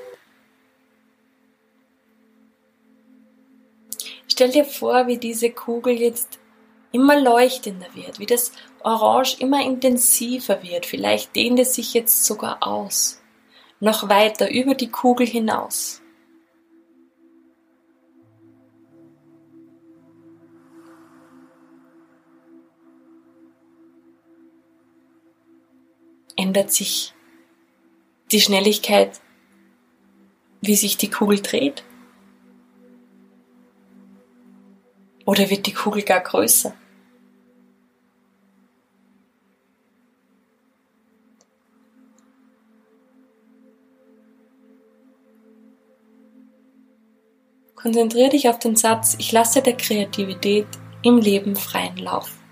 Stell 4.28 4.52
dir 4.52 4.66
vor, 4.66 5.08
wie 5.08 5.18
diese 5.18 5.52
Kugel 5.52 5.94
jetzt 5.94 6.40
immer 6.92 7.20
leuchtender 7.20 7.88
wird, 7.94 8.20
wie 8.20 8.26
das 8.26 8.52
Orange 8.82 9.38
immer 9.40 9.64
intensiver 9.64 10.62
wird. 10.64 10.86
Vielleicht 10.86 11.36
dehnt 11.36 11.60
es 11.60 11.76
sich 11.76 11.94
jetzt 11.94 12.26
sogar 12.26 12.66
aus, 12.66 13.22
noch 13.80 14.10
weiter 14.10 14.52
über 14.52 14.76
die 14.76 14.90
Kugel 14.90 15.28
hinaus. 15.28 16.03
Ändert 26.44 26.74
sich 26.74 27.14
die 28.34 28.42
Schnelligkeit, 28.42 29.22
wie 30.60 30.76
sich 30.76 30.98
die 30.98 31.10
Kugel 31.10 31.42
dreht? 31.42 31.86
Oder 35.26 35.50
wird 35.50 35.68
die 35.68 35.74
Kugel 35.74 36.04
gar 36.04 36.20
größer? 36.20 36.74
Konzentriere 47.76 48.32
dich 48.32 48.50
auf 48.50 48.60
den 48.60 48.76
Satz, 48.76 49.16
ich 49.18 49.32
lasse 49.32 49.62
der 49.62 49.78
Kreativität 49.78 50.68
im 51.04 51.20
Leben 51.20 51.56
freien 51.56 51.96
Lauf. 51.98 52.43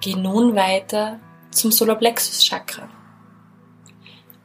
Geh 0.00 0.14
nun 0.14 0.56
weiter 0.56 1.20
zum 1.50 1.70
Solarplexus 1.70 2.42
Chakra. 2.42 2.88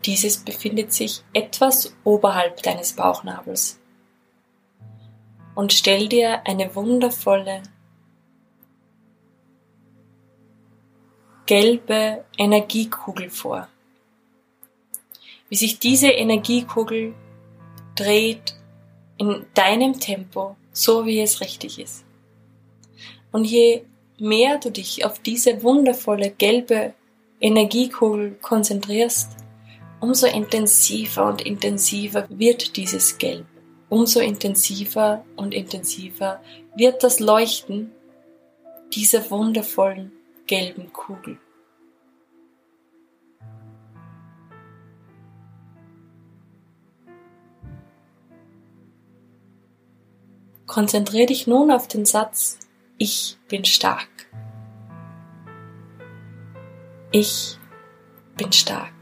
Dieses 0.05 0.37
befindet 0.37 0.91
sich 0.91 1.23
etwas 1.33 1.95
oberhalb 2.03 2.61
deines 2.61 2.93
Bauchnabels. 2.93 3.79
Und 5.55 5.71
stell 5.71 6.09
dir 6.09 6.45
eine 6.45 6.75
wundervolle 6.75 7.63
gelbe 11.45 12.25
Energiekugel 12.37 13.29
vor. 13.29 13.69
Wie 15.47 15.55
sich 15.55 15.79
diese 15.79 16.09
Energiekugel 16.09 17.13
dreht 17.95 18.55
in 19.17 19.45
deinem 19.53 19.99
Tempo, 19.99 20.57
so 20.73 21.05
wie 21.05 21.21
es 21.21 21.39
richtig 21.39 21.79
ist. 21.79 22.03
Und 23.31 23.45
je 23.45 23.83
mehr 24.19 24.57
du 24.59 24.71
dich 24.71 25.05
auf 25.05 25.19
diese 25.19 25.63
wundervolle 25.63 26.31
gelbe 26.31 26.93
Energiekugel 27.39 28.37
konzentrierst, 28.41 29.31
umso 29.99 30.27
intensiver 30.27 31.27
und 31.27 31.41
intensiver 31.41 32.25
wird 32.29 32.77
dieses 32.77 33.17
Gelb. 33.17 33.45
Umso 33.89 34.19
intensiver 34.19 35.23
und 35.35 35.53
intensiver 35.53 36.41
wird 36.75 37.03
das 37.03 37.19
Leuchten 37.19 37.91
dieser 38.93 39.29
wundervollen 39.29 40.11
gelben 40.47 40.91
Kugel. 40.91 41.37
Konzentriere 50.65 51.27
dich 51.27 51.47
nun 51.47 51.71
auf 51.71 51.87
den 51.87 52.05
Satz 52.05 52.59
Ich 52.97 53.37
bin 53.47 53.65
stark. 53.65 54.09
Ich 57.11 57.57
bin 58.37 58.51
stark. 58.51 58.93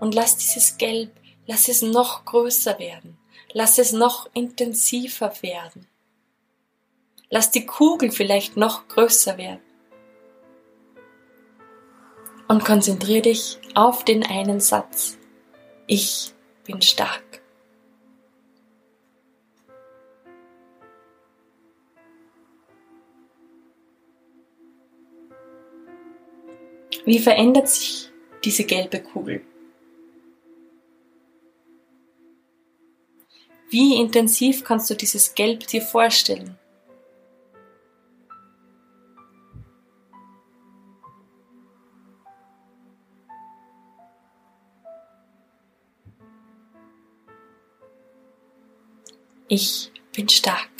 Und 0.00 0.14
lass 0.14 0.36
dieses 0.36 0.78
Gelb, 0.78 1.10
lass 1.46 1.68
es 1.68 1.82
noch 1.82 2.24
größer 2.24 2.78
werden. 2.78 3.18
Lass 3.52 3.78
es 3.78 3.92
noch 3.92 4.28
intensiver 4.34 5.32
werden. 5.42 5.86
Lass 7.30 7.50
die 7.50 7.66
Kugel 7.66 8.10
vielleicht 8.10 8.56
noch 8.56 8.88
größer 8.88 9.38
werden 9.38 9.60
und 12.52 12.66
konzentriere 12.66 13.22
dich 13.22 13.58
auf 13.74 14.04
den 14.04 14.26
einen 14.26 14.60
Satz. 14.60 15.16
Ich 15.86 16.34
bin 16.64 16.82
stark. 16.82 17.31
Wie 27.04 27.18
verändert 27.18 27.68
sich 27.68 28.10
diese 28.44 28.64
gelbe 28.64 29.00
Kugel? 29.00 29.42
Wie 33.70 33.96
intensiv 33.96 34.62
kannst 34.62 34.88
du 34.90 34.94
dieses 34.94 35.34
Gelb 35.34 35.66
dir 35.66 35.82
vorstellen? 35.82 36.58
Ich 49.48 49.90
bin 50.14 50.28
stark. 50.28 50.71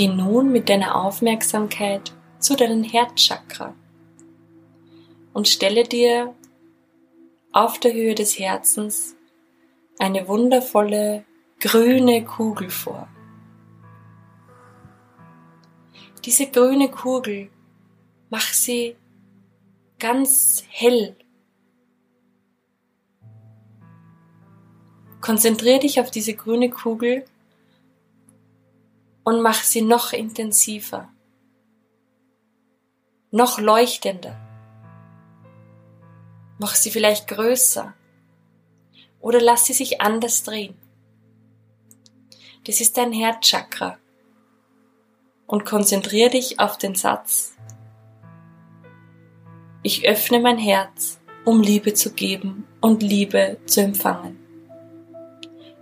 Geh 0.00 0.08
nun 0.08 0.50
mit 0.50 0.70
deiner 0.70 0.94
Aufmerksamkeit 0.94 2.14
zu 2.38 2.56
deinem 2.56 2.82
Herzchakra 2.82 3.74
und 5.34 5.46
stelle 5.46 5.82
dir 5.84 6.34
auf 7.52 7.78
der 7.78 7.92
Höhe 7.92 8.14
des 8.14 8.38
Herzens 8.38 9.14
eine 9.98 10.26
wundervolle 10.26 11.26
grüne 11.58 12.24
Kugel 12.24 12.70
vor. 12.70 13.08
Diese 16.24 16.46
grüne 16.46 16.90
Kugel, 16.90 17.50
mach 18.30 18.54
sie 18.54 18.96
ganz 19.98 20.64
hell. 20.70 21.14
Konzentrier 25.20 25.78
dich 25.78 26.00
auf 26.00 26.10
diese 26.10 26.32
grüne 26.32 26.70
Kugel 26.70 27.26
und 29.30 29.42
mach 29.42 29.62
sie 29.62 29.82
noch 29.82 30.12
intensiver, 30.12 31.08
noch 33.30 33.60
leuchtender. 33.60 34.36
Mach 36.58 36.74
sie 36.74 36.90
vielleicht 36.90 37.28
größer. 37.28 37.94
Oder 39.20 39.40
lass 39.40 39.66
sie 39.66 39.72
sich 39.72 40.00
anders 40.00 40.42
drehen. 40.42 40.74
Das 42.64 42.80
ist 42.80 42.96
dein 42.96 43.12
Herzchakra. 43.12 43.98
Und 45.46 45.64
konzentriere 45.64 46.30
dich 46.30 46.58
auf 46.58 46.76
den 46.76 46.96
Satz. 46.96 47.54
Ich 49.84 50.08
öffne 50.08 50.40
mein 50.40 50.58
Herz, 50.58 51.20
um 51.44 51.62
Liebe 51.62 51.94
zu 51.94 52.14
geben 52.14 52.66
und 52.80 53.00
Liebe 53.00 53.58
zu 53.66 53.80
empfangen. 53.80 54.40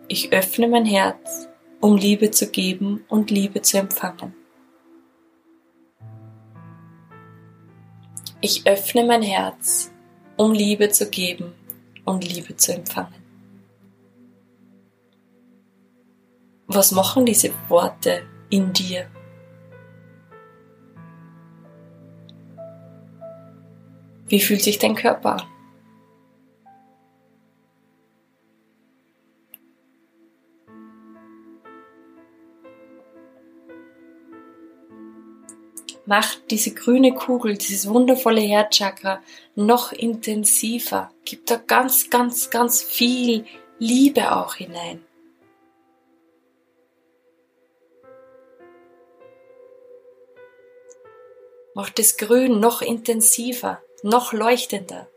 Ich 0.06 0.34
öffne 0.34 0.68
mein 0.68 0.84
Herz, 0.84 1.48
um 1.80 1.96
Liebe 1.96 2.30
zu 2.30 2.50
geben 2.50 3.04
und 3.08 3.30
Liebe 3.30 3.62
zu 3.62 3.78
empfangen. 3.78 4.34
Ich 8.40 8.66
öffne 8.66 9.04
mein 9.04 9.22
Herz, 9.22 9.92
um 10.36 10.52
Liebe 10.52 10.90
zu 10.90 11.10
geben 11.10 11.52
und 12.04 12.24
Liebe 12.24 12.56
zu 12.56 12.72
empfangen. 12.72 13.14
Was 16.66 16.92
machen 16.92 17.26
diese 17.26 17.50
Worte 17.68 18.22
in 18.50 18.72
dir? 18.72 19.06
Wie 24.28 24.40
fühlt 24.40 24.62
sich 24.62 24.78
dein 24.78 24.94
Körper 24.94 25.36
an? 25.36 25.57
Macht 36.08 36.50
diese 36.50 36.72
grüne 36.72 37.14
Kugel, 37.14 37.58
dieses 37.58 37.86
wundervolle 37.86 38.40
Herzchakra 38.40 39.22
noch 39.54 39.92
intensiver. 39.92 41.12
Gibt 41.26 41.50
da 41.50 41.56
ganz, 41.56 42.08
ganz, 42.08 42.48
ganz 42.48 42.82
viel 42.82 43.44
Liebe 43.78 44.34
auch 44.34 44.54
hinein. 44.54 45.04
Macht 51.74 51.98
das 51.98 52.16
Grün 52.16 52.58
noch 52.58 52.80
intensiver, 52.80 53.82
noch 54.02 54.32
leuchtender. 54.32 55.10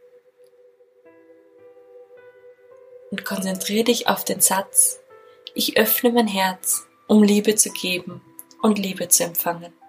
Und 3.12 3.24
konzentriere 3.24 3.86
dich 3.86 4.10
auf 4.10 4.26
den 4.26 4.42
Satz, 4.42 5.00
ich 5.54 5.78
öffne 5.78 6.12
mein 6.12 6.28
Herz, 6.28 6.86
um 7.08 7.24
Liebe 7.24 7.56
zu 7.56 7.72
geben 7.72 8.22
und 8.62 8.78
Liebe 8.78 9.08
zu 9.08 9.24
empfangen. 9.24 9.81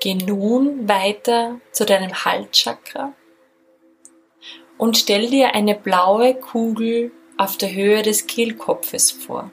Geh 0.00 0.14
nun 0.14 0.88
weiter 0.88 1.60
zu 1.72 1.84
deinem 1.84 2.24
Halschakra 2.24 3.12
und 4.78 4.96
stell 4.96 5.28
dir 5.28 5.54
eine 5.54 5.74
blaue 5.74 6.34
Kugel 6.34 7.12
auf 7.36 7.58
der 7.58 7.74
Höhe 7.74 8.00
des 8.00 8.26
Kehlkopfes 8.26 9.10
vor. 9.10 9.50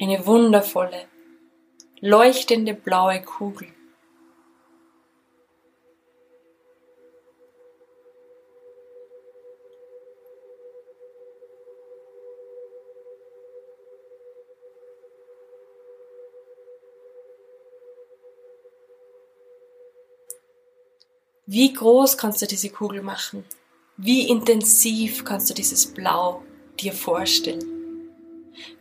Eine 0.00 0.26
wundervolle, 0.26 1.06
leuchtende 2.00 2.74
blaue 2.74 3.22
Kugel. 3.22 3.68
Wie 21.48 21.72
groß 21.72 22.18
kannst 22.18 22.42
du 22.42 22.46
diese 22.46 22.70
Kugel 22.70 23.02
machen? 23.02 23.44
Wie 23.96 24.28
intensiv 24.28 25.24
kannst 25.24 25.48
du 25.48 25.54
dieses 25.54 25.86
Blau 25.86 26.42
dir 26.80 26.92
vorstellen? 26.92 27.64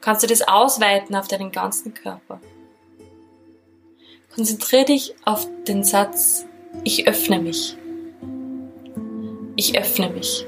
Kannst 0.02 0.24
du 0.24 0.28
das 0.28 0.42
ausweiten 0.42 1.16
auf 1.16 1.28
deinen 1.28 1.52
ganzen 1.52 1.94
Körper? 1.94 2.42
Konzentriere 4.34 4.86
dich 4.86 5.14
auf 5.26 5.48
den 5.68 5.84
Satz, 5.84 6.46
ich 6.84 7.08
öffne 7.08 7.40
mich. 7.40 7.78
Ich 9.56 9.78
öffne 9.78 10.10
mich. 10.10 10.48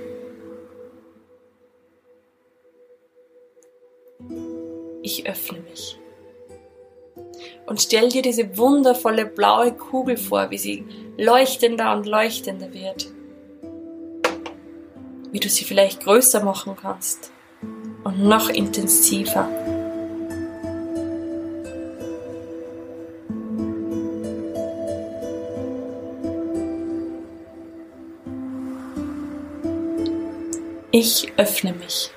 Ich 5.03 5.29
öffne 5.29 5.59
mich. 5.59 5.99
Und 7.65 7.81
stell 7.81 8.09
dir 8.09 8.21
diese 8.21 8.57
wundervolle 8.57 9.25
blaue 9.25 9.73
Kugel 9.73 10.17
vor, 10.17 10.49
wie 10.51 10.57
sie 10.57 10.85
leuchtender 11.17 11.93
und 11.93 12.05
leuchtender 12.05 12.73
wird. 12.73 13.07
Wie 15.31 15.39
du 15.39 15.49
sie 15.49 15.65
vielleicht 15.65 16.03
größer 16.03 16.43
machen 16.43 16.75
kannst 16.81 17.31
und 18.03 18.23
noch 18.23 18.49
intensiver. 18.49 19.49
Ich 30.91 31.31
öffne 31.37 31.73
mich. 31.73 32.09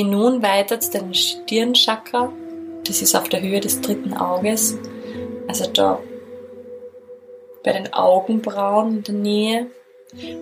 Geh 0.00 0.06
nun 0.06 0.42
weiter 0.42 0.80
zu 0.80 0.92
deinem 0.92 1.12
Stirnchakra 1.12 2.32
das 2.90 3.02
ist 3.02 3.14
auf 3.14 3.28
der 3.28 3.40
Höhe 3.40 3.60
des 3.60 3.80
dritten 3.80 4.14
Auges, 4.14 4.76
also 5.46 5.70
da 5.70 6.00
bei 7.62 7.72
den 7.72 7.92
Augenbrauen 7.92 8.96
in 8.96 9.02
der 9.04 9.14
Nähe. 9.14 9.66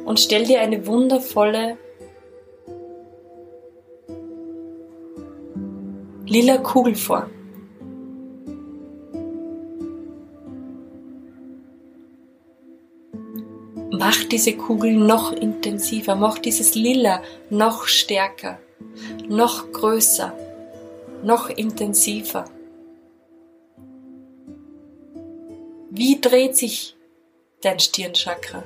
Und 0.07 0.19
stell 0.19 0.45
dir 0.45 0.61
eine 0.61 0.87
wundervolle 0.87 1.77
lila 6.27 6.59
Kugel 6.59 6.95
vor. 6.95 7.29
Mach 13.91 14.25
diese 14.31 14.57
Kugel 14.57 14.95
noch 14.95 15.33
intensiver, 15.33 16.15
mach 16.15 16.39
dieses 16.39 16.75
Lila 16.77 17.21
noch 17.51 17.87
stärker, 17.87 18.59
noch 19.29 19.71
größer 19.73 20.33
noch 21.23 21.49
intensiver. 21.51 22.45
Wie 25.91 26.21
dreht 26.21 26.57
sich 26.57 26.97
dein 27.63 27.79
Stirnchakra? 27.79 28.63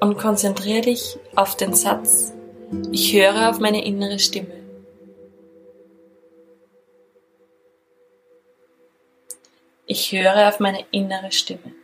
Und 0.00 0.16
konzentriere 0.16 0.82
dich 0.82 1.18
auf 1.34 1.56
den 1.56 1.74
Satz, 1.74 2.32
ich 2.92 3.12
höre 3.12 3.50
auf 3.50 3.58
meine 3.58 3.84
innere 3.84 4.18
Stimme. 4.18 4.54
Ich 9.86 10.12
höre 10.12 10.48
auf 10.48 10.60
meine 10.60 10.84
innere 10.90 11.32
Stimme. 11.32 11.74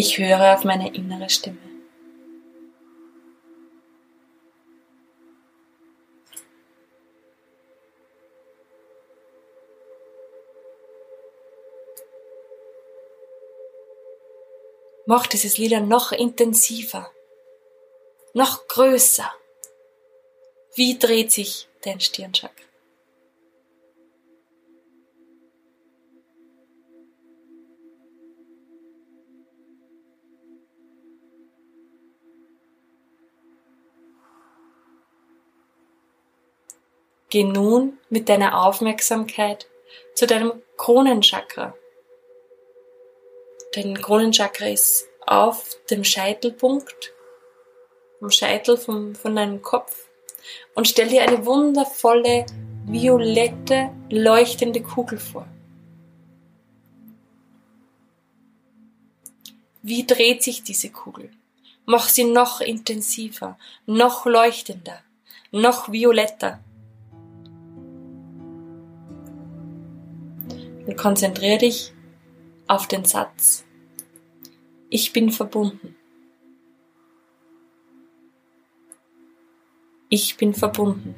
Ich 0.00 0.16
höre 0.16 0.54
auf 0.54 0.62
meine 0.62 0.94
innere 0.94 1.28
Stimme. 1.28 1.58
Mach 15.04 15.26
dieses 15.26 15.58
Lila 15.58 15.80
noch 15.80 16.12
intensiver, 16.12 17.10
noch 18.34 18.68
größer. 18.68 19.28
Wie 20.76 20.96
dreht 20.96 21.32
sich 21.32 21.66
dein 21.82 21.98
Stirnchakra? 21.98 22.67
Geh 37.30 37.44
nun 37.44 37.98
mit 38.08 38.28
deiner 38.28 38.64
Aufmerksamkeit 38.64 39.66
zu 40.14 40.26
deinem 40.26 40.62
Kronenchakra 40.76 41.74
Dein 43.74 44.00
Kronenchakra 44.00 44.66
ist 44.66 45.06
auf 45.26 45.78
dem 45.90 46.02
Scheitelpunkt, 46.02 47.12
am 48.20 48.30
Scheitel 48.30 48.78
vom, 48.78 49.14
von 49.14 49.36
deinem 49.36 49.60
Kopf 49.60 50.08
und 50.74 50.88
stell 50.88 51.08
dir 51.08 51.22
eine 51.22 51.44
wundervolle, 51.44 52.46
violette, 52.86 53.90
leuchtende 54.08 54.82
Kugel 54.82 55.18
vor. 55.18 55.46
Wie 59.82 60.06
dreht 60.06 60.42
sich 60.42 60.64
diese 60.64 60.90
Kugel? 60.90 61.30
Mach 61.84 62.08
sie 62.08 62.24
noch 62.24 62.62
intensiver, 62.62 63.58
noch 63.84 64.24
leuchtender, 64.24 65.02
noch 65.50 65.92
violetter. 65.92 66.64
Konzentriere 70.94 71.58
dich 71.58 71.92
auf 72.66 72.86
den 72.88 73.04
Satz 73.04 73.64
Ich 74.90 75.12
bin 75.12 75.30
verbunden. 75.30 75.94
Ich 80.10 80.36
bin 80.36 80.54
verbunden. 80.54 81.14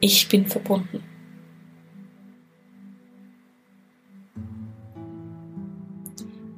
Ich 0.00 0.28
bin 0.28 0.46
verbunden. 0.46 1.04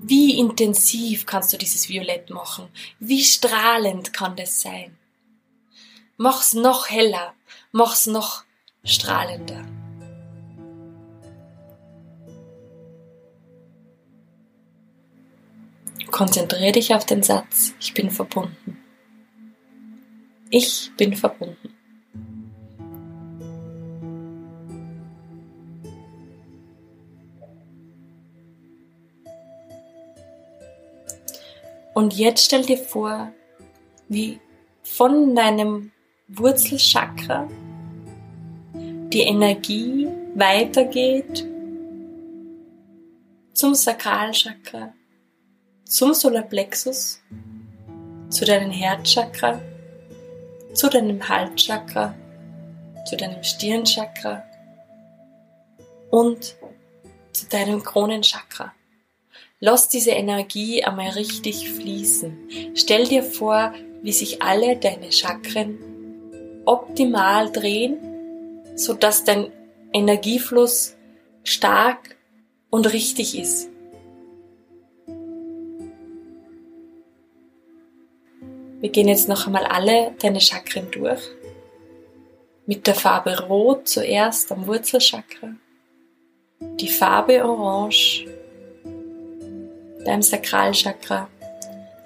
Wie 0.03 0.39
intensiv 0.39 1.27
kannst 1.27 1.53
du 1.53 1.57
dieses 1.57 1.89
Violett 1.89 2.31
machen? 2.31 2.69
Wie 2.99 3.23
strahlend 3.23 4.13
kann 4.13 4.37
das 4.37 4.61
sein? 4.61 4.97
Mach's 6.23 6.53
noch 6.53 6.91
heller, 6.91 7.33
mach's 7.73 8.07
noch 8.07 8.45
strahlender. 8.85 9.65
Konzentriere 16.11 16.73
dich 16.73 16.95
auf 16.95 17.07
den 17.07 17.23
Satz, 17.23 17.73
ich 17.81 17.95
bin 17.95 18.11
verbunden. 18.11 18.77
Ich 20.51 20.93
bin 20.99 21.17
verbunden. 21.17 21.75
Und 31.95 32.13
jetzt 32.13 32.45
stell 32.45 32.67
dir 32.67 32.77
vor, 32.77 33.33
wie 34.11 34.39
von 34.83 35.35
deinem 35.35 35.93
Wurzelchakra 36.33 37.49
die 39.13 39.23
Energie 39.23 40.07
weitergeht 40.37 41.45
zum 43.53 43.75
Sakralchakra, 43.75 44.93
zum 45.85 46.15
Solarplexus, 46.15 47.21
zu 48.29 48.45
deinem 48.45 48.71
Herzchakra, 48.71 49.61
zu 50.73 50.89
deinem 50.89 51.29
Halschakra, 51.29 52.15
zu 53.05 53.17
deinem 53.17 53.43
Stirnchakra 53.43 54.45
und 56.11 56.55
zu 57.33 57.49
deinem 57.49 57.83
Kronenchakra. 57.83 58.73
Lass 59.59 59.89
diese 59.89 60.13
Energie 60.13 60.85
einmal 60.85 61.11
richtig 61.11 61.69
fließen. 61.69 62.49
Stell 62.75 63.09
dir 63.09 63.25
vor, 63.25 63.75
wie 64.03 64.13
sich 64.13 64.41
alle 64.41 64.77
deine 64.77 65.11
Chakren 65.11 65.90
optimal 66.71 67.51
drehen 67.51 67.99
so 68.81 68.95
dass 68.95 69.25
dein 69.25 69.53
Energiefluss 69.93 70.97
stark 71.45 72.17
und 72.71 72.93
richtig 72.93 73.39
ist. 73.39 73.69
Wir 78.81 78.89
gehen 78.89 79.09
jetzt 79.09 79.29
noch 79.29 79.47
einmal 79.47 79.65
alle 79.65 80.13
deine 80.23 80.41
Chakren 80.41 80.91
durch. 80.91 81.21
Mit 82.67 82.87
der 82.87 82.95
Farbe 82.95 83.47
Rot 83.47 83.89
zuerst 83.89 84.51
am 84.53 84.67
Wurzelchakra, 84.67 85.55
die 86.61 86.89
Farbe 86.89 87.45
Orange 87.45 88.27
beim 90.05 90.23
Sakralchakra, 90.23 91.29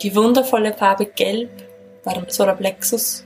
die 0.03 0.17
wundervolle 0.17 0.73
Farbe 0.73 1.07
Gelb 1.07 1.51
beim 2.03 2.29
Solarplexus, 2.29 3.25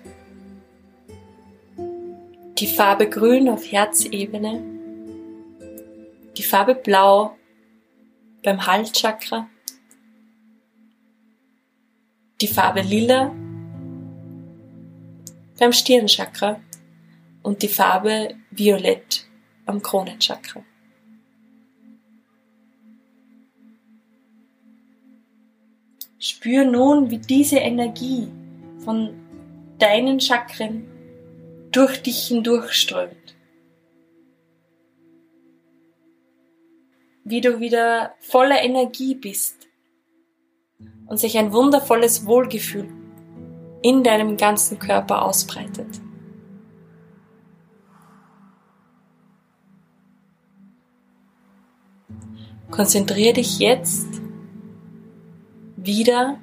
die 2.59 2.67
Farbe 2.67 3.09
Grün 3.09 3.49
auf 3.49 3.71
Herzebene, 3.71 4.63
die 6.37 6.43
Farbe 6.43 6.75
Blau 6.75 7.37
beim 8.43 8.67
Halschakra, 8.67 9.49
die 12.41 12.49
Farbe 12.49 12.83
Lila 12.83 13.33
beim 15.59 15.73
Stirnchakra. 15.73 16.61
Und 17.41 17.63
die 17.63 17.69
Farbe 17.69 18.35
Violett 18.51 19.25
am 19.65 19.81
Kronenchakra. 19.81 20.63
Spür 26.19 26.65
nun, 26.65 27.11
wie 27.11 27.19
diese 27.19 27.59
Energie 27.59 28.29
von 28.85 29.15
deinen 29.79 30.21
Chakren 30.21 30.98
durch 31.73 32.03
dich 32.03 32.29
hindurchströmt. 32.29 33.37
Wie 37.25 37.41
du 37.41 37.61
wieder 37.61 38.15
voller 38.21 38.63
Energie 38.63 39.15
bist 39.15 39.69
und 41.07 41.19
sich 41.19 41.37
ein 41.37 41.53
wundervolles 41.53 42.27
Wohlgefühl 42.27 42.89
in 43.83 44.03
deinem 44.03 44.37
ganzen 44.37 44.79
Körper 44.79 45.23
ausbreitet. 45.23 46.01
Konzentriere 52.71 53.35
dich 53.35 53.59
jetzt 53.59 54.07
wieder 55.77 56.39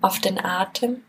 auf 0.00 0.18
den 0.18 0.38
Atem. 0.38 1.02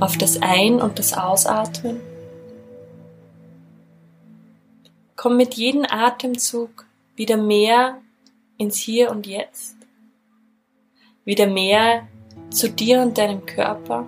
Auf 0.00 0.18
das 0.18 0.42
Ein- 0.42 0.80
und 0.80 0.98
das 0.98 1.12
Ausatmen. 1.12 2.00
Komm 5.16 5.36
mit 5.36 5.54
jedem 5.54 5.86
Atemzug 5.88 6.86
wieder 7.16 7.36
mehr 7.36 8.00
ins 8.58 8.76
Hier 8.76 9.10
und 9.10 9.26
Jetzt. 9.26 9.76
Wieder 11.24 11.46
mehr 11.46 12.08
zu 12.50 12.68
dir 12.68 13.00
und 13.00 13.16
deinem 13.16 13.46
Körper. 13.46 14.06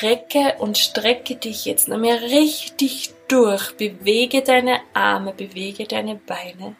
Recke 0.00 0.54
und 0.60 0.78
strecke 0.78 1.36
dich 1.36 1.64
jetzt 1.64 1.88
noch 1.88 1.98
mehr 1.98 2.22
richtig 2.22 3.12
durch. 3.26 3.76
Bewege 3.76 4.42
deine 4.42 4.78
Arme, 4.94 5.32
bewege 5.32 5.84
deine 5.84 6.14
Beine. 6.14 6.76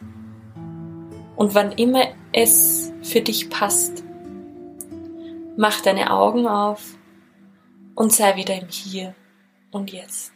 Und 1.39 1.55
wann 1.55 1.71
immer 1.71 2.05
es 2.33 2.91
für 3.01 3.21
dich 3.21 3.49
passt, 3.49 4.03
mach 5.55 5.79
deine 5.79 6.11
Augen 6.11 6.45
auf 6.45 6.97
und 7.95 8.11
sei 8.11 8.35
wieder 8.35 8.61
im 8.61 8.67
Hier 8.67 9.15
und 9.71 9.89
Jetzt. 9.89 10.33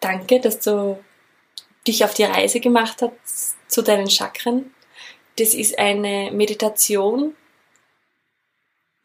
Danke, 0.00 0.40
dass 0.40 0.60
du 0.60 1.02
dich 1.86 2.04
auf 2.04 2.12
die 2.12 2.24
Reise 2.24 2.60
gemacht 2.60 3.00
hast 3.00 3.56
zu 3.66 3.80
deinen 3.80 4.10
Chakren. 4.10 4.74
Das 5.38 5.54
ist 5.54 5.78
eine 5.78 6.32
Meditation, 6.32 7.34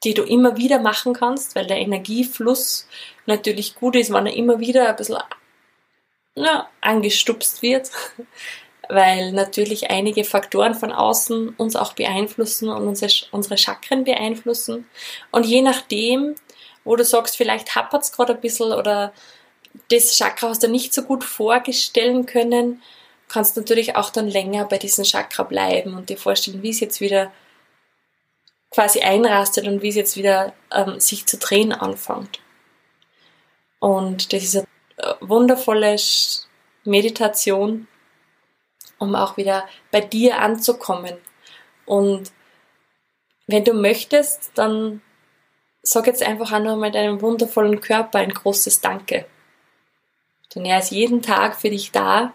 die 0.03 0.13
du 0.13 0.23
immer 0.23 0.57
wieder 0.57 0.79
machen 0.79 1.13
kannst, 1.13 1.55
weil 1.55 1.67
der 1.67 1.77
Energiefluss 1.77 2.87
natürlich 3.25 3.75
gut 3.75 3.95
ist, 3.95 4.11
wenn 4.11 4.25
er 4.25 4.33
immer 4.33 4.59
wieder 4.59 4.89
ein 4.89 4.95
bisschen 4.95 5.17
ja, 6.35 6.69
angestupst 6.81 7.61
wird, 7.61 7.91
weil 8.89 9.31
natürlich 9.31 9.89
einige 9.89 10.23
Faktoren 10.23 10.75
von 10.75 10.91
außen 10.91 11.49
uns 11.49 11.75
auch 11.75 11.93
beeinflussen 11.93 12.69
und 12.69 12.87
unsere, 12.87 13.57
Chakren 13.57 14.03
beeinflussen. 14.03 14.87
Und 15.31 15.45
je 15.45 15.61
nachdem, 15.61 16.35
wo 16.83 16.95
du 16.95 17.05
sagst, 17.05 17.37
vielleicht 17.37 17.75
hapert 17.75 18.03
es 18.03 18.11
gerade 18.11 18.33
ein 18.33 18.41
bisschen 18.41 18.73
oder 18.73 19.13
das 19.89 20.17
Chakra 20.17 20.49
hast 20.49 20.63
du 20.63 20.67
nicht 20.67 20.93
so 20.93 21.03
gut 21.03 21.23
vorstellen 21.23 22.25
können, 22.25 22.81
kannst 23.29 23.57
natürlich 23.57 23.95
auch 23.95 24.09
dann 24.11 24.27
länger 24.27 24.65
bei 24.65 24.77
diesem 24.77 25.03
Chakra 25.03 25.43
bleiben 25.43 25.95
und 25.95 26.09
dir 26.09 26.17
vorstellen, 26.17 26.61
wie 26.61 26.69
es 26.69 26.79
jetzt 26.79 27.01
wieder 27.01 27.31
quasi 28.73 29.01
einrastet 29.01 29.67
und 29.67 29.81
wie 29.81 29.89
es 29.89 29.95
jetzt 29.95 30.17
wieder 30.17 30.53
ähm, 30.71 30.99
sich 30.99 31.25
zu 31.25 31.37
drehen 31.37 31.71
anfängt. 31.71 32.39
Und 33.79 34.33
das 34.33 34.43
ist 34.43 34.55
eine 34.57 34.67
äh, 34.97 35.13
wundervolle 35.21 35.95
Meditation, 36.83 37.87
um 38.97 39.15
auch 39.15 39.37
wieder 39.37 39.67
bei 39.91 40.01
dir 40.01 40.39
anzukommen. 40.39 41.17
Und 41.85 42.31
wenn 43.47 43.63
du 43.63 43.73
möchtest, 43.73 44.51
dann 44.55 45.01
sag 45.81 46.07
jetzt 46.07 46.23
einfach 46.23 46.51
auch 46.53 46.59
noch 46.59 46.77
mal 46.77 46.91
deinem 46.91 47.21
wundervollen 47.21 47.81
Körper 47.81 48.19
ein 48.19 48.33
großes 48.33 48.81
Danke. 48.81 49.25
Denn 50.55 50.65
er 50.65 50.79
ist 50.79 50.91
jeden 50.91 51.21
Tag 51.21 51.59
für 51.59 51.69
dich 51.69 51.91
da 51.91 52.33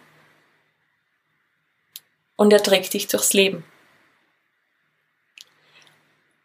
und 2.37 2.53
er 2.53 2.62
trägt 2.62 2.92
dich 2.94 3.07
durchs 3.09 3.33
Leben. 3.33 3.64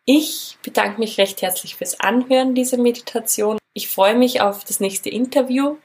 Ich 0.06 0.58
bedanke 0.62 1.00
mich 1.00 1.18
recht 1.18 1.42
herzlich 1.42 1.78
fürs 1.78 1.98
Anhören 2.00 2.56
dieser 2.56 2.78
Meditation. 2.78 3.58
Ich 3.74 3.88
freue 3.88 4.16
mich 4.16 4.42
auf 4.42 4.66
das 4.66 4.82
nächste 4.82 5.10
Interview 5.10 5.78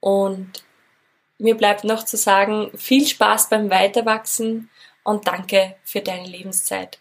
und 0.00 0.62
mir 1.38 1.56
bleibt 1.56 1.84
noch 1.84 2.04
zu 2.04 2.18
sagen, 2.18 2.70
viel 2.76 3.06
Spaß 3.06 3.48
beim 3.48 3.70
Weiterwachsen 3.70 4.68
und 5.04 5.26
danke 5.26 5.74
für 5.84 6.00
deine 6.00 6.28
Lebenszeit. 6.28 6.98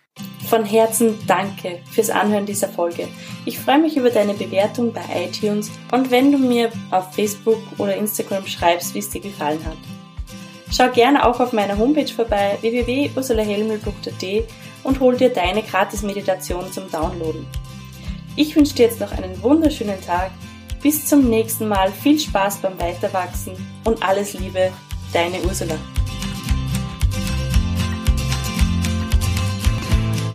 Von 0.48 0.64
Herzen 0.64 1.20
danke 1.28 1.82
fürs 1.92 2.10
Anhören 2.10 2.46
dieser 2.46 2.70
Folge. 2.70 3.10
Ich 3.46 3.60
freue 3.60 3.80
mich 3.80 3.98
über 3.98 4.10
deine 4.10 4.34
Bewertung 4.34 4.94
bei 4.94 5.04
iTunes 5.26 5.72
und 5.92 6.10
wenn 6.10 6.32
du 6.32 6.38
mir 6.38 6.72
auf 6.92 7.14
Facebook 7.14 7.60
oder 7.78 7.98
Instagram 7.98 8.48
schreibst, 8.48 8.94
wie 8.94 9.00
es 9.00 9.10
dir 9.10 9.22
gefallen 9.22 9.64
hat. 9.66 9.78
Schau 10.72 10.90
gerne 10.90 11.28
auch 11.28 11.40
auf 11.42 11.52
meiner 11.52 11.78
Homepage 11.78 12.08
vorbei 12.08 12.58
www.ursulahelmel.at 12.62 14.24
und 14.84 15.00
hol 15.00 15.18
dir 15.18 15.30
deine 15.30 15.64
Gratis-Meditation 15.64 16.72
zum 16.72 16.90
Downloaden. 16.90 17.46
Ich 18.36 18.56
wünsche 18.56 18.76
dir 18.76 18.88
jetzt 18.88 19.00
noch 19.00 19.12
einen 19.12 19.42
wunderschönen 19.42 20.02
Tag. 20.02 20.32
Bis 20.82 21.06
zum 21.06 21.30
nächsten 21.30 21.68
Mal. 21.68 21.92
Viel 21.92 22.20
Spaß 22.20 22.58
beim 22.58 22.80
Weiterwachsen 22.80 23.54
und 23.86 24.04
alles 24.04 24.34
Liebe, 24.34 24.72
deine 25.14 25.40
Ursula. 25.42 25.76